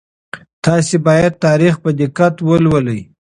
تاسي 0.65 0.97
باید 1.07 1.33
تاریخ 1.45 1.73
په 1.83 1.89
دقت 2.01 2.35
ولولئ. 2.47 3.01